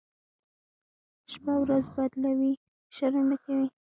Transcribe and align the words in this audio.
شپه 1.31 1.53
ورځ 1.61 1.85
بدلوي، 1.95 2.53
شرم 2.95 3.25
نه 3.31 3.37
کوي. 3.43 3.67